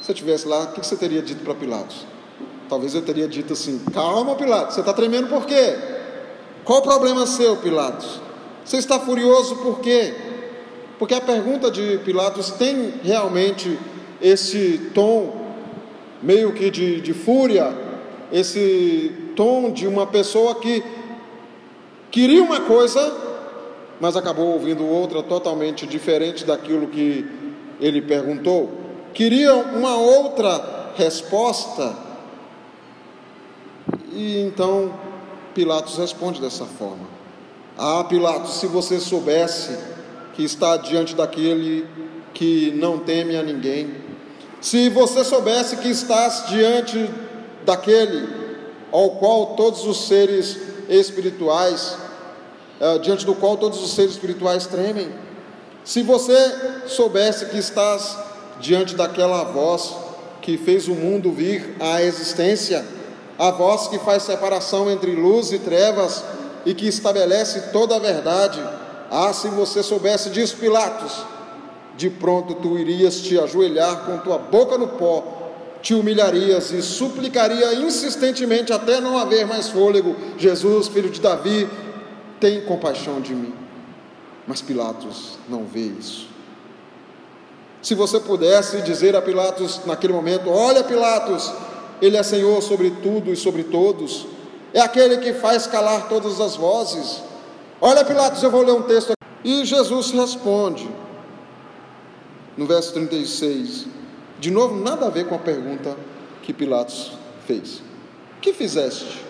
[0.00, 2.06] Se eu estivesse lá, o que você teria dito para Pilatos?
[2.68, 5.76] Talvez eu teria dito assim: Calma, Pilatos, você está tremendo por quê?
[6.64, 8.20] Qual o problema seu, Pilatos?
[8.64, 10.14] Você está furioso por quê?
[10.98, 13.78] Porque a pergunta de Pilatos tem realmente
[14.22, 15.44] esse tom
[16.22, 17.76] meio que de, de fúria,
[18.32, 20.82] esse tom de uma pessoa que
[22.10, 23.33] queria uma coisa,
[24.00, 27.24] mas acabou ouvindo outra totalmente diferente daquilo que
[27.80, 28.72] ele perguntou.
[29.12, 31.96] Queria uma outra resposta,
[34.12, 34.92] e então
[35.54, 37.06] Pilatos responde dessa forma:
[37.78, 39.78] Ah, Pilatos, se você soubesse
[40.34, 41.86] que está diante daquele
[42.32, 43.94] que não teme a ninguém,
[44.60, 47.08] se você soubesse que estás diante
[47.64, 48.44] daquele
[48.90, 51.96] ao qual todos os seres espirituais,
[52.80, 55.08] uh, diante do qual todos os seres espirituais tremem,
[55.84, 56.36] se você
[56.86, 58.16] soubesse que estás
[58.60, 59.94] diante daquela voz
[60.40, 62.84] que fez o mundo vir à existência,
[63.38, 66.22] a voz que faz separação entre luz e trevas
[66.64, 68.62] e que estabelece toda a verdade.
[69.10, 71.12] Ah, se você soubesse disso, Pilatos,
[71.96, 75.42] de pronto tu irias te ajoelhar com tua boca no pó,
[75.82, 80.16] te humilharias e suplicaria insistentemente até não haver mais fôlego.
[80.38, 81.68] Jesus, filho de Davi,
[82.44, 83.54] tem compaixão de mim.
[84.46, 86.28] Mas Pilatos não vê isso.
[87.80, 91.50] Se você pudesse dizer a Pilatos naquele momento: Olha, Pilatos,
[92.02, 94.26] Ele é Senhor sobre tudo e sobre todos,
[94.74, 97.22] é aquele que faz calar todas as vozes.
[97.80, 99.24] Olha, Pilatos, eu vou ler um texto aqui.
[99.42, 100.86] E Jesus responde,
[102.58, 103.86] no verso 36,
[104.38, 105.96] de novo, nada a ver com a pergunta
[106.42, 107.12] que Pilatos
[107.46, 107.80] fez:
[108.42, 109.24] Que fizeste?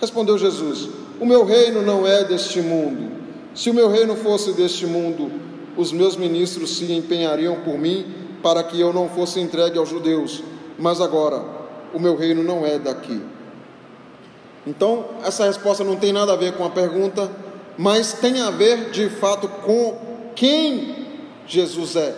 [0.00, 3.10] Respondeu Jesus: O meu reino não é deste mundo.
[3.54, 5.32] Se o meu reino fosse deste mundo,
[5.76, 8.06] os meus ministros se empenhariam por mim
[8.42, 10.42] para que eu não fosse entregue aos judeus,
[10.78, 11.42] mas agora
[11.92, 13.20] o meu reino não é daqui.
[14.66, 17.30] Então, essa resposta não tem nada a ver com a pergunta,
[17.76, 19.98] mas tem a ver de fato com
[20.36, 21.06] quem
[21.46, 22.14] Jesus é.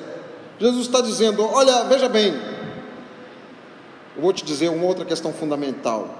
[0.58, 2.34] Jesus está dizendo: olha, veja bem,
[4.16, 6.19] eu vou te dizer uma outra questão fundamental.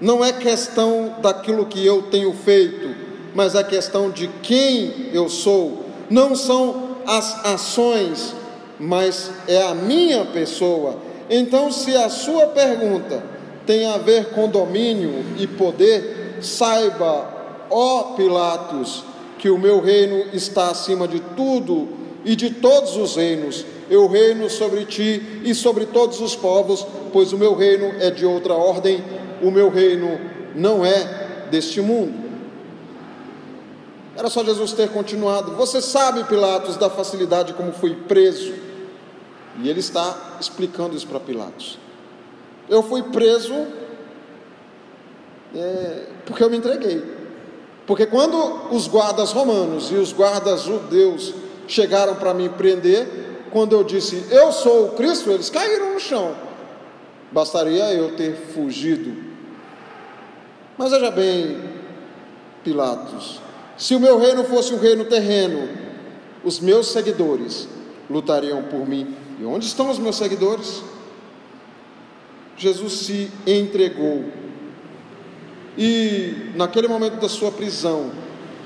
[0.00, 2.94] Não é questão daquilo que eu tenho feito,
[3.34, 8.34] mas é questão de quem eu sou não são as ações,
[8.78, 10.96] mas é a minha pessoa.
[11.28, 13.22] Então, se a sua pergunta
[13.66, 19.04] tem a ver com domínio e poder, saiba, ó Pilatos,
[19.38, 21.88] que o meu reino está acima de tudo
[22.24, 23.64] e de todos os reinos.
[23.88, 28.24] Eu reino sobre ti e sobre todos os povos, pois o meu reino é de
[28.24, 29.02] outra ordem,
[29.42, 30.20] o meu reino
[30.54, 32.26] não é deste mundo.
[34.16, 35.52] Era só Jesus ter continuado.
[35.56, 38.54] Você sabe, Pilatos, da facilidade como fui preso.
[39.62, 41.78] E ele está explicando isso para Pilatos.
[42.68, 43.54] Eu fui preso
[45.54, 47.02] é, porque eu me entreguei.
[47.86, 51.32] Porque quando os guardas romanos e os guardas judeus
[51.68, 53.06] chegaram para me prender,
[53.50, 56.34] quando eu disse eu sou o Cristo, eles caíram no chão.
[57.30, 59.25] Bastaria eu ter fugido.
[60.78, 61.58] Mas veja bem,
[62.62, 63.40] Pilatos,
[63.76, 65.68] se o meu reino fosse um reino terreno,
[66.44, 67.68] os meus seguidores
[68.10, 69.14] lutariam por mim.
[69.40, 70.82] E onde estão os meus seguidores?
[72.56, 74.24] Jesus se entregou.
[75.76, 78.10] E naquele momento da sua prisão,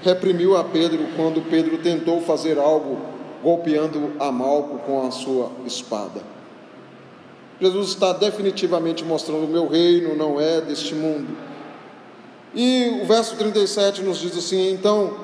[0.02, 3.00] reprimiu a Pedro quando Pedro tentou fazer algo
[3.42, 6.22] golpeando a Malco com a sua espada.
[7.60, 11.49] Jesus está definitivamente mostrando: o meu reino não é deste mundo.
[12.54, 15.14] E o verso 37 nos diz assim: Então,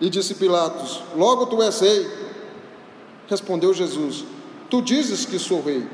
[0.00, 2.06] e disse Pilatos: Logo tu és rei.
[3.28, 4.24] Respondeu Jesus:
[4.70, 5.86] Tu dizes que sou rei.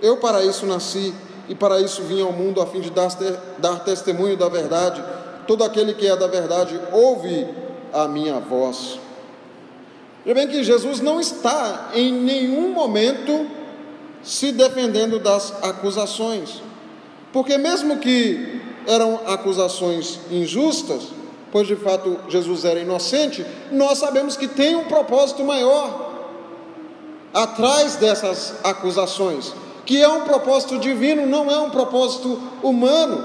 [0.00, 1.14] Eu para isso nasci
[1.48, 3.08] e para isso vim ao mundo a fim de dar,
[3.58, 5.02] dar testemunho da verdade.
[5.46, 7.46] Todo aquele que é da verdade ouve
[7.92, 8.98] a minha voz.
[10.24, 13.46] Veja bem que Jesus não está em nenhum momento
[14.22, 16.60] se defendendo das acusações,
[17.32, 21.08] porque mesmo que eram acusações injustas,
[21.50, 26.14] pois de fato Jesus era inocente, nós sabemos que tem um propósito maior
[27.32, 29.52] atrás dessas acusações
[29.86, 33.24] que é um propósito divino, não é um propósito humano.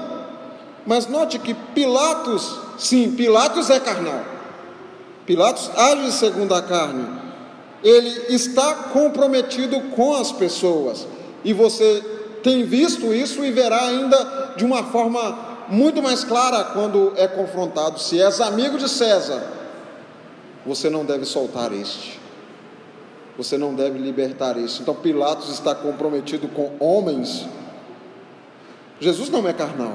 [0.86, 4.24] Mas note que Pilatos, sim, Pilatos é carnal.
[5.26, 7.20] Pilatos age segundo a carne.
[7.84, 11.08] Ele está comprometido com as pessoas.
[11.44, 12.04] E você
[12.44, 17.98] tem visto isso e verá ainda de uma forma muito mais clara quando é confrontado.
[17.98, 19.42] Se és amigo de César,
[20.66, 22.20] você não deve soltar este.
[23.38, 24.82] Você não deve libertar isso.
[24.82, 27.48] Então Pilatos está comprometido com homens.
[29.00, 29.94] Jesus não é carnal.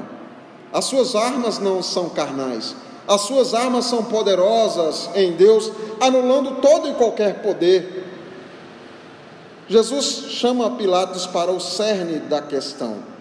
[0.72, 2.74] As suas armas não são carnais.
[3.06, 8.04] As suas armas são poderosas em Deus, anulando todo e qualquer poder.
[9.68, 13.15] Jesus chama Pilatos para o cerne da questão.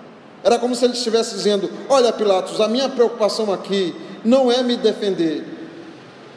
[0.45, 4.77] Era como se ele estivesse dizendo: Olha, Pilatos, a minha preocupação aqui não é me
[4.77, 5.43] defender.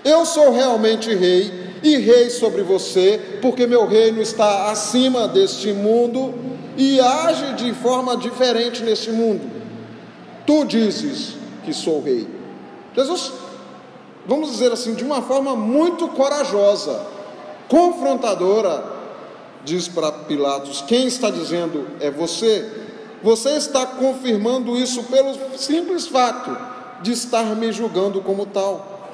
[0.03, 6.35] Eu sou realmente rei e rei sobre você, porque meu reino está acima deste mundo
[6.75, 9.42] e age de forma diferente neste mundo.
[10.47, 12.27] Tu dizes que sou rei.
[12.97, 13.31] Jesus,
[14.27, 17.05] vamos dizer assim, de uma forma muito corajosa,
[17.68, 18.83] confrontadora,
[19.66, 22.88] diz para Pilatos: quem está dizendo é você.
[23.22, 26.57] Você está confirmando isso pelo simples fato
[27.02, 29.11] de estar me julgando como tal.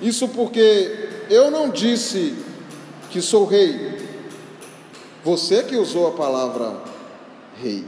[0.00, 2.34] Isso porque eu não disse
[3.10, 3.96] que sou rei.
[5.24, 6.76] Você que usou a palavra
[7.60, 7.84] rei.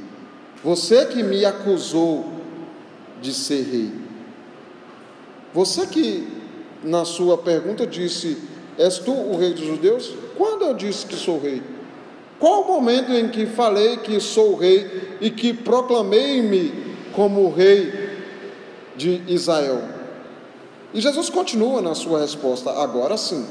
[0.64, 2.32] Você que me acusou
[3.20, 3.92] de ser rei.
[5.52, 6.26] Você que
[6.82, 8.38] na sua pergunta disse:
[8.78, 10.14] És tu o rei dos judeus?
[10.36, 11.62] Quando eu disse que sou rei?
[12.38, 16.72] Qual o momento em que falei que sou rei e que proclamei-me
[17.12, 17.92] como rei
[18.96, 19.82] de Israel?
[20.94, 23.44] E Jesus continua na sua resposta, agora sim.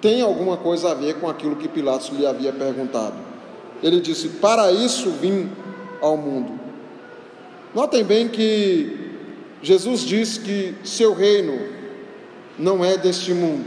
[0.00, 3.16] Tem alguma coisa a ver com aquilo que Pilatos lhe havia perguntado.
[3.82, 5.50] Ele disse: Para isso vim
[6.00, 6.58] ao mundo.
[7.74, 9.10] Notem bem que
[9.62, 11.58] Jesus diz que seu reino
[12.58, 13.64] não é deste mundo,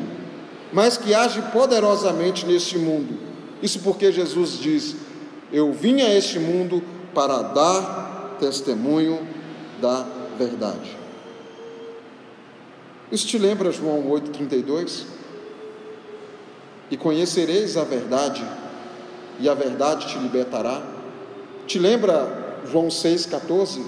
[0.72, 3.23] mas que age poderosamente neste mundo.
[3.64, 4.98] Isso porque Jesus diz:
[5.52, 6.84] Eu vim a este mundo
[7.16, 9.26] para dar testemunho
[9.82, 10.06] da
[10.38, 10.98] verdade.
[13.10, 15.06] Isso te lembra João 8,32?
[16.92, 18.44] E conhecereis a verdade,
[19.40, 20.86] e a verdade te libertará.
[21.66, 23.82] Te lembra João 6,14?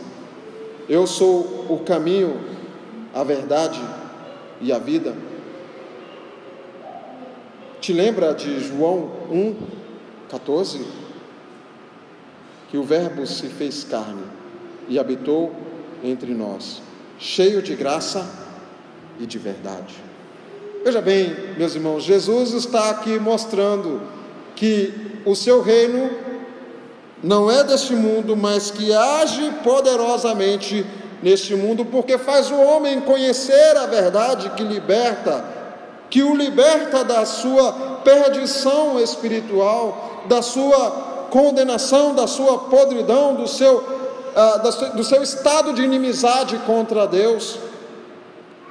[0.87, 2.39] Eu sou o caminho,
[3.13, 3.81] a verdade
[4.61, 5.13] e a vida.
[7.85, 9.11] Te lembra de João
[10.31, 10.81] 1,14?
[12.67, 14.23] Que o Verbo se fez carne
[14.89, 15.53] e habitou
[16.03, 16.81] entre nós,
[17.19, 18.27] cheio de graça
[19.19, 19.93] e de verdade.
[20.83, 24.01] Veja bem, meus irmãos, Jesus está aqui mostrando
[24.55, 26.09] que o seu reino
[27.21, 30.83] não é deste mundo, mas que age poderosamente
[31.21, 35.53] neste mundo, porque faz o homem conhecer a verdade que liberta,
[36.09, 43.77] que o liberta da sua perdição espiritual, da sua condenação, da sua podridão, do seu,
[43.77, 47.59] uh, do seu estado de inimizade contra Deus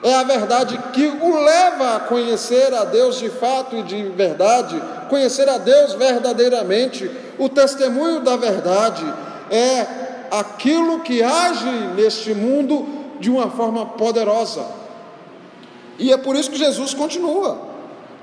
[0.05, 4.79] é a verdade que o leva a conhecer a Deus de fato e de verdade,
[5.09, 7.11] conhecer a Deus verdadeiramente.
[7.39, 9.03] O testemunho da verdade
[9.51, 9.87] é
[10.31, 12.87] aquilo que age neste mundo
[13.19, 14.67] de uma forma poderosa.
[15.99, 17.59] E é por isso que Jesus continua: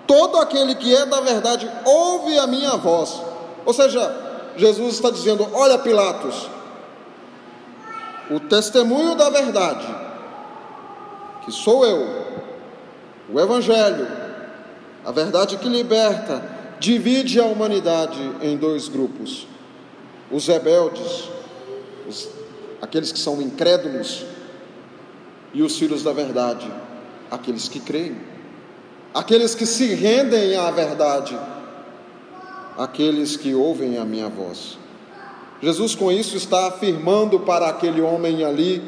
[0.06, 3.22] todo aquele que é da verdade ouve a minha voz.
[3.66, 4.14] Ou seja,
[4.58, 6.50] Jesus está dizendo: Olha, Pilatos,
[8.30, 9.88] o testemunho da verdade
[11.46, 12.08] que sou eu,
[13.34, 14.08] o Evangelho,
[15.04, 16.44] a verdade que liberta,
[16.80, 19.48] divide a humanidade em dois grupos:
[20.30, 21.30] os rebeldes,
[22.08, 22.30] os,
[22.82, 24.26] aqueles que são incrédulos,
[25.54, 26.72] e os filhos da verdade,
[27.32, 28.18] aqueles que creem,
[29.14, 31.40] aqueles que se rendem à verdade,
[32.78, 34.78] aqueles que ouvem a minha voz.
[35.62, 38.82] Jesus, com isso, está afirmando para aquele homem ali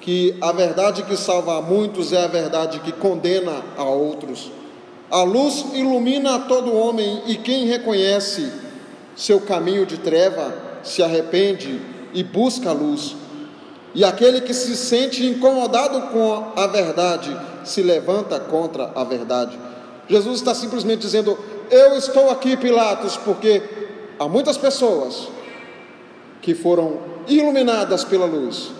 [0.00, 4.50] que a verdade que salva a muitos é a verdade que condena a outros.
[5.10, 8.50] A luz ilumina a todo homem e quem reconhece
[9.16, 11.80] seu caminho de treva se arrepende
[12.14, 13.16] e busca a luz.
[13.94, 19.58] E aquele que se sente incomodado com a verdade se levanta contra a verdade.
[20.08, 21.38] Jesus está simplesmente dizendo:
[21.70, 23.62] Eu estou aqui, Pilatos, porque
[24.18, 25.28] há muitas pessoas
[26.40, 26.98] que foram
[27.28, 28.72] iluminadas pela luz,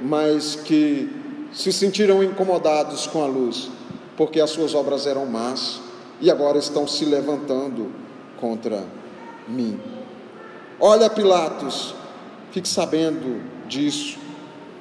[0.00, 1.10] mas que
[1.52, 3.70] se sentiram incomodados com a luz,
[4.16, 5.80] porque as suas obras eram más
[6.20, 7.90] e agora estão se levantando
[8.38, 8.84] contra
[9.48, 9.80] mim.
[10.78, 11.94] Olha, Pilatos,
[12.50, 14.18] fique sabendo disso.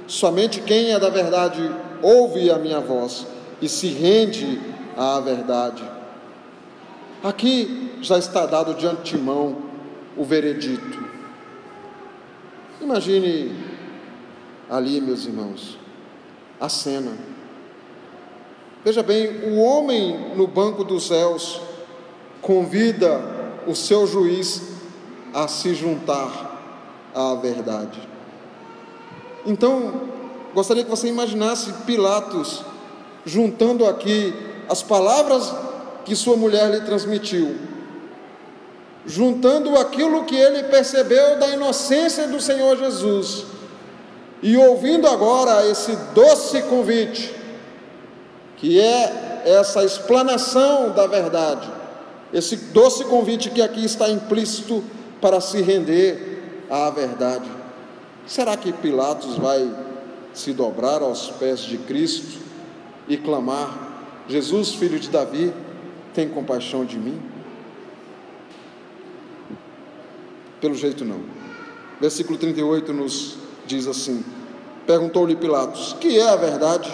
[0.07, 3.25] Somente quem é da verdade ouve a minha voz
[3.61, 4.61] e se rende
[4.97, 5.83] à verdade.
[7.23, 9.57] Aqui já está dado de antemão
[10.15, 11.03] o veredito.
[12.81, 13.55] Imagine
[14.69, 15.77] ali, meus irmãos,
[16.59, 17.13] a cena.
[18.83, 21.59] Veja bem, o homem no banco dos céus
[22.41, 23.19] convida
[23.65, 24.75] o seu juiz
[25.33, 27.99] a se juntar à verdade.
[29.45, 30.01] Então,
[30.53, 32.63] gostaria que você imaginasse Pilatos
[33.25, 34.33] juntando aqui
[34.69, 35.53] as palavras
[36.05, 37.55] que sua mulher lhe transmitiu,
[39.05, 43.45] juntando aquilo que ele percebeu da inocência do Senhor Jesus,
[44.43, 47.33] e ouvindo agora esse doce convite,
[48.57, 51.67] que é essa explanação da verdade,
[52.31, 54.83] esse doce convite que aqui está implícito
[55.19, 57.49] para se render à verdade.
[58.27, 59.67] Será que Pilatos vai
[60.33, 62.44] se dobrar aos pés de Cristo
[63.07, 65.53] e clamar: Jesus, filho de Davi,
[66.13, 67.19] tem compaixão de mim?
[70.59, 71.21] Pelo jeito não.
[71.99, 74.23] Versículo 38 nos diz assim:
[74.85, 76.91] Perguntou-lhe Pilatos: Que é a verdade?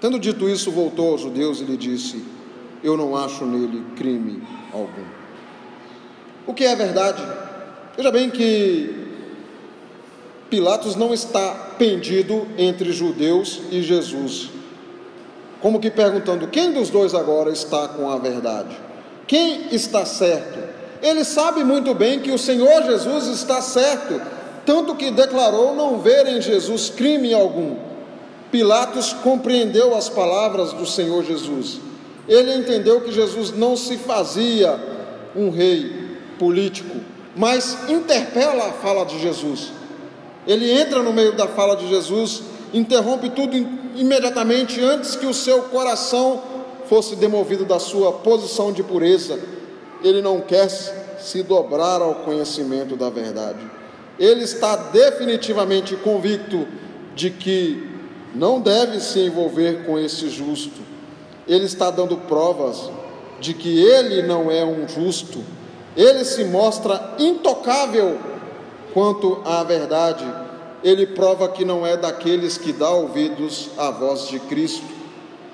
[0.00, 2.24] Tendo dito isso, voltou aos judeus e lhe disse:
[2.82, 5.04] Eu não acho nele crime algum.
[6.46, 7.22] O que é a verdade?
[7.96, 8.99] Veja bem que
[10.50, 14.50] Pilatos não está pendido entre judeus e Jesus.
[15.62, 18.76] Como que perguntando: quem dos dois agora está com a verdade?
[19.28, 20.58] Quem está certo?
[21.00, 24.20] Ele sabe muito bem que o Senhor Jesus está certo,
[24.66, 27.76] tanto que declarou não ver em Jesus crime algum.
[28.50, 31.80] Pilatos compreendeu as palavras do Senhor Jesus.
[32.26, 34.78] Ele entendeu que Jesus não se fazia
[35.36, 36.96] um rei político,
[37.36, 39.79] mas interpela a fala de Jesus.
[40.46, 43.56] Ele entra no meio da fala de Jesus, interrompe tudo
[43.96, 46.42] imediatamente antes que o seu coração
[46.86, 49.38] fosse demovido da sua posição de pureza.
[50.02, 53.60] Ele não quer se dobrar ao conhecimento da verdade.
[54.18, 56.66] Ele está definitivamente convicto
[57.14, 57.88] de que
[58.34, 60.80] não deve se envolver com esse justo.
[61.46, 62.90] Ele está dando provas
[63.40, 65.42] de que ele não é um justo.
[65.96, 68.18] Ele se mostra intocável
[68.92, 70.24] Quanto à verdade,
[70.82, 74.86] ele prova que não é daqueles que dá ouvidos à voz de Cristo.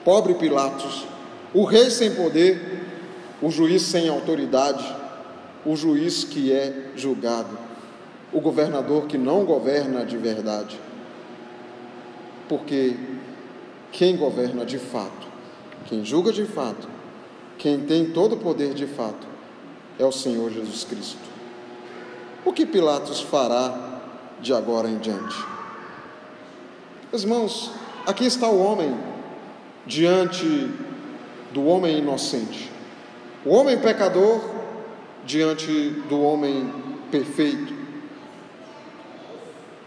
[0.05, 1.05] Pobre Pilatos,
[1.53, 2.84] o rei sem poder,
[3.43, 4.84] o juiz sem autoridade,
[5.64, 7.59] o juiz que é julgado,
[8.32, 10.78] o governador que não governa de verdade.
[12.49, 12.97] Porque
[13.91, 15.26] quem governa de fato,
[15.87, 16.89] quem julga de fato,
[17.59, 19.26] quem tem todo o poder de fato,
[19.99, 21.36] é o Senhor Jesus Cristo.
[22.47, 23.76] O que Pilatos fará
[24.40, 25.36] de agora em diante?
[27.12, 27.72] Irmãos,
[28.07, 28.97] aqui está o homem
[29.84, 30.70] diante
[31.53, 32.70] do homem inocente,
[33.44, 34.40] o homem pecador
[35.24, 36.72] diante do homem
[37.11, 37.74] perfeito,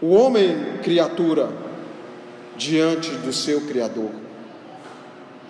[0.02, 1.50] o homem criatura
[2.58, 4.10] diante do seu Criador,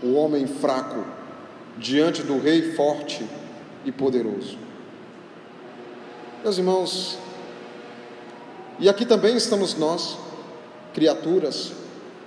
[0.01, 1.05] o homem fraco
[1.77, 3.27] diante do Rei forte
[3.85, 4.70] e poderoso.
[6.43, 7.19] Meus irmãos,
[8.79, 10.17] e aqui também estamos nós,
[10.95, 11.73] criaturas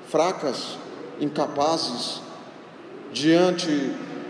[0.08, 0.78] fracas,
[1.20, 2.22] incapazes,
[3.12, 3.72] diante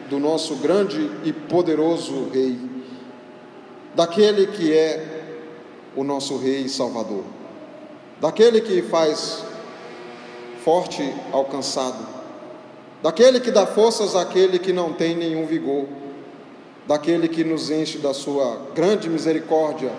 [0.09, 2.57] do nosso grande e poderoso Rei,
[3.93, 5.25] daquele que é
[5.97, 7.25] o nosso Rei e Salvador,
[8.21, 9.43] daquele que faz
[10.63, 12.07] forte ao cansado,
[13.01, 15.87] daquele que dá forças àquele que não tem nenhum vigor
[16.87, 19.91] daquele que nos enche da sua grande misericórdia,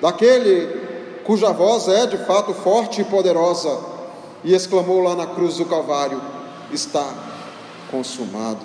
[0.00, 3.78] daquele cuja voz é de fato forte e poderosa,
[4.44, 6.20] e exclamou lá na cruz do Calvário:
[6.72, 7.06] Está
[7.90, 8.60] consumado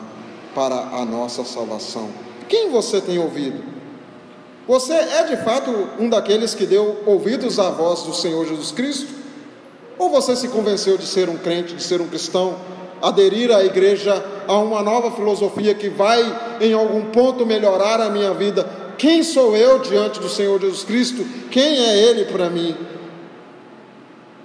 [0.53, 2.09] para a nossa salvação.
[2.47, 3.63] Quem você tem ouvido?
[4.67, 9.07] Você é de fato um daqueles que deu ouvidos à voz do Senhor Jesus Cristo?
[9.97, 12.55] Ou você se convenceu de ser um crente, de ser um cristão,
[13.01, 16.21] aderir à igreja a uma nova filosofia que vai
[16.59, 18.67] em algum ponto melhorar a minha vida?
[18.97, 21.25] Quem sou eu diante do Senhor Jesus Cristo?
[21.49, 22.75] Quem é Ele para mim?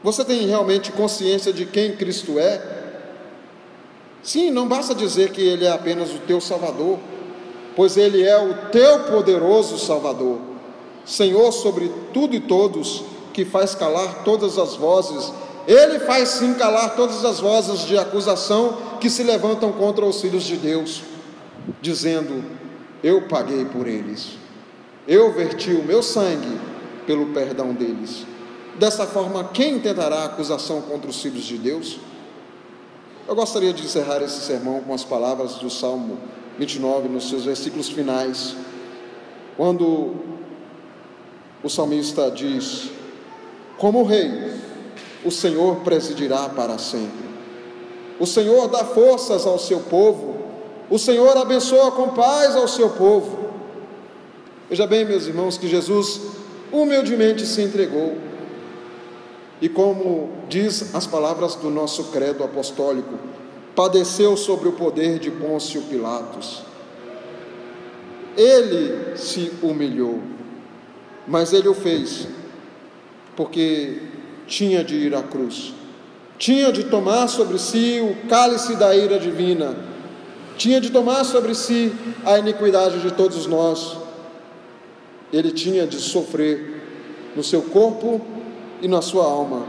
[0.03, 2.63] Você tem realmente consciência de quem Cristo é?
[4.23, 6.99] Sim, não basta dizer que Ele é apenas o teu Salvador
[7.77, 10.39] pois Ele é o teu poderoso Salvador,
[11.05, 13.05] Senhor sobre tudo e todos,
[13.35, 15.31] que faz calar todas as vozes.
[15.67, 20.45] Ele faz sim calar todas as vozes de acusação que se levantam contra os filhos
[20.45, 21.03] de Deus,
[21.83, 22.45] dizendo:
[23.03, 24.39] Eu paguei por eles,
[25.09, 26.61] eu verti o meu sangue
[27.07, 28.25] pelo perdão deles.
[28.79, 31.99] Dessa forma, quem tentará acusação contra os filhos de Deus?
[33.27, 36.19] Eu gostaria de encerrar esse sermão com as palavras do Salmo
[36.59, 38.55] 29, nos seus versículos finais,
[39.57, 40.15] quando
[41.63, 42.91] o salmista diz:
[43.79, 44.53] Como rei,
[45.27, 47.27] o Senhor presidirá para sempre.
[48.19, 50.37] O Senhor dá forças ao seu povo.
[50.89, 53.51] O Senhor abençoa com paz ao seu povo.
[54.71, 56.21] Veja bem, meus irmãos, que Jesus
[56.73, 58.17] humildemente se entregou.
[59.61, 63.19] E como diz as palavras do nosso credo apostólico,
[63.75, 66.63] padeceu sobre o poder de Pôncio Pilatos.
[68.37, 70.21] Ele se humilhou,
[71.27, 72.29] mas ele o fez
[73.37, 73.99] porque
[74.47, 75.73] tinha de ir à cruz,
[76.39, 79.77] tinha de tomar sobre si o cálice da ira divina,
[80.57, 81.93] tinha de tomar sobre si
[82.25, 83.97] a iniquidade de todos nós,
[85.33, 86.83] ele tinha de sofrer
[87.35, 88.21] no seu corpo
[88.81, 89.67] e na sua alma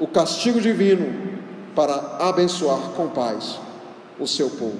[0.00, 1.38] o castigo divino
[1.74, 3.58] para abençoar com paz
[4.18, 4.78] o seu povo.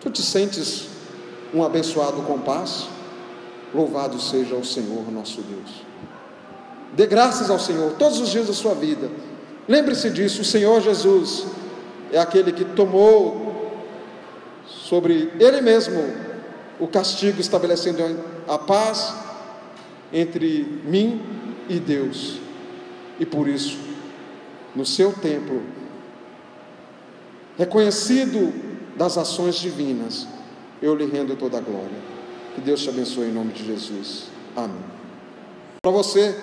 [0.00, 0.88] Tu te sentes
[1.52, 2.86] um abençoado com paz?
[3.74, 5.89] Louvado seja o Senhor nosso Deus.
[6.92, 9.10] Dê graças ao Senhor todos os dias da sua vida.
[9.68, 11.46] Lembre-se disso, o Senhor Jesus
[12.12, 13.50] é aquele que tomou
[14.66, 16.02] sobre Ele mesmo
[16.78, 18.02] o castigo, estabelecendo
[18.48, 19.14] a paz
[20.12, 21.22] entre mim
[21.68, 22.38] e Deus.
[23.18, 23.90] E por isso
[24.74, 25.62] no seu templo,
[27.56, 28.52] reconhecido
[28.96, 30.26] das ações divinas,
[30.80, 32.10] eu lhe rendo toda a glória.
[32.54, 34.24] Que Deus te abençoe em nome de Jesus.
[34.56, 34.82] Amém.
[35.82, 36.36] Para você,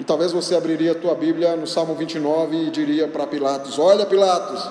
[0.00, 4.06] e talvez você abriria a tua Bíblia no Salmo 29 e diria para Pilatos: Olha,
[4.06, 4.66] Pilatos,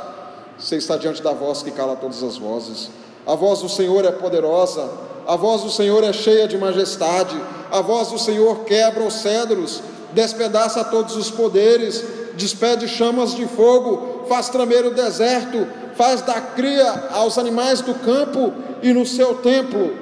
[0.58, 2.90] você está diante da voz que cala todas as vozes.
[3.28, 4.90] A voz do Senhor é poderosa,
[5.28, 7.40] a voz do Senhor é cheia de majestade,
[7.72, 12.04] a voz do Senhor quebra os cedros, despedaça todos os poderes,
[12.34, 18.52] despede chamas de fogo, faz tremer o deserto, faz dar cria aos animais do campo
[18.82, 19.94] e no seu templo.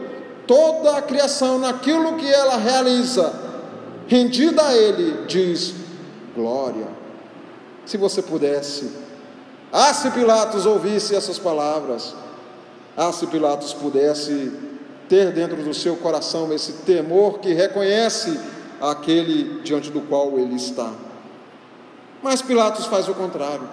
[0.47, 3.46] Toda a criação, naquilo que ela realiza,
[4.08, 5.74] rendida a Ele, diz:
[6.36, 6.88] glória.
[7.86, 8.91] Se você pudesse,
[9.72, 12.14] ah, se Pilatos ouvisse essas palavras,
[12.95, 14.51] ah, se Pilatos pudesse
[15.08, 18.39] ter dentro do seu coração esse temor que reconhece
[18.82, 20.91] aquele diante do qual ele está.
[22.22, 23.68] Mas Pilatos faz o contrário.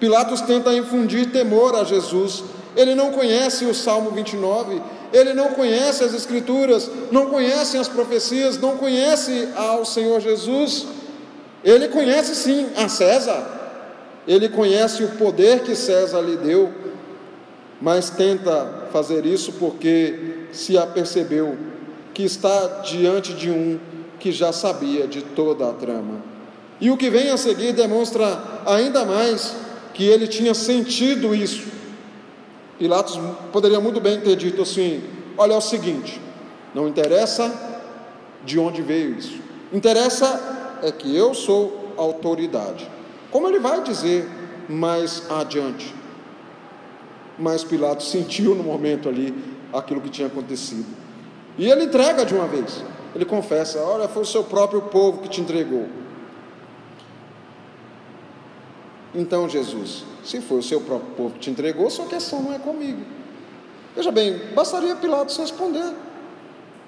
[0.00, 2.44] Pilatos tenta infundir temor a Jesus.
[2.76, 4.80] Ele não conhece o Salmo 29,
[5.12, 10.86] ele não conhece as Escrituras, não conhece as profecias, não conhece ao Senhor Jesus.
[11.62, 13.46] Ele conhece sim a César,
[14.26, 16.72] ele conhece o poder que César lhe deu,
[17.80, 21.56] mas tenta fazer isso porque se apercebeu
[22.14, 23.78] que está diante de um
[24.18, 26.20] que já sabia de toda a trama.
[26.80, 29.54] E o que vem a seguir demonstra ainda mais
[29.94, 31.64] que ele tinha sentido isso.
[32.78, 33.18] Pilatos
[33.52, 35.02] poderia muito bem ter dito assim:
[35.36, 36.20] olha, é o seguinte,
[36.74, 37.52] não interessa
[38.44, 39.40] de onde veio isso,
[39.72, 42.90] interessa é que eu sou autoridade.
[43.30, 44.28] Como ele vai dizer
[44.68, 45.94] mais adiante?
[47.38, 49.34] Mas Pilatos sentiu no momento ali
[49.72, 50.86] aquilo que tinha acontecido.
[51.56, 52.84] E ele entrega de uma vez.
[53.14, 55.86] Ele confessa: Olha, foi o seu próprio povo que te entregou.
[59.14, 62.58] Então, Jesus, se foi o seu próprio povo que te entregou, sua questão não é
[62.58, 63.02] comigo.
[63.94, 65.92] Veja bem, bastaria Pilatos responder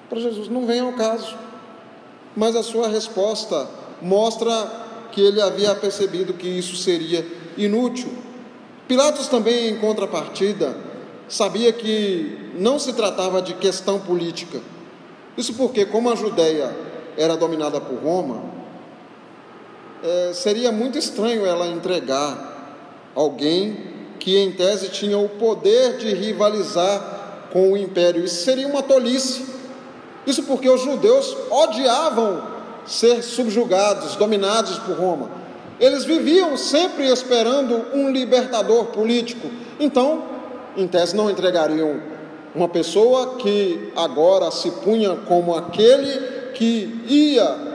[0.08, 1.36] para Jesus: não vem ao caso.
[2.36, 3.68] Mas a sua resposta
[4.00, 7.24] mostra que ele havia percebido que isso seria
[7.56, 8.10] inútil.
[8.88, 10.76] Pilatos também, em contrapartida,
[11.28, 14.60] sabia que não se tratava de questão política.
[15.36, 16.74] Isso porque, como a Judéia
[17.16, 18.42] era dominada por Roma,
[20.05, 23.76] é, seria muito estranho ela entregar alguém
[24.18, 28.22] que, em tese, tinha o poder de rivalizar com o império.
[28.22, 29.46] Isso seria uma tolice.
[30.26, 32.42] Isso porque os judeus odiavam
[32.86, 35.30] ser subjugados, dominados por Roma.
[35.80, 39.50] Eles viviam sempre esperando um libertador político.
[39.80, 40.22] Então,
[40.76, 42.00] em tese, não entregariam
[42.55, 47.73] uma pessoa que agora se punha como aquele que ia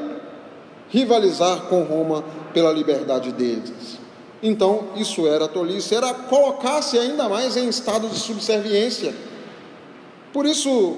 [0.90, 2.24] rivalizar com Roma
[2.54, 4.00] pela liberdade deles.
[4.42, 9.14] Então, isso era tolice, era colocar-se ainda mais em estado de subserviência.
[10.32, 10.98] Por isso,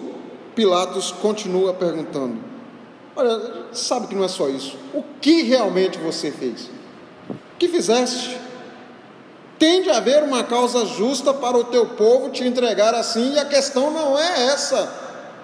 [0.55, 2.37] Pilatos continua perguntando:
[3.15, 4.77] Olha, sabe que não é só isso.
[4.93, 6.69] O que realmente você fez?
[7.29, 8.37] O que fizeste?
[9.57, 13.45] Tem de haver uma causa justa para o teu povo te entregar assim, e a
[13.45, 15.00] questão não é essa.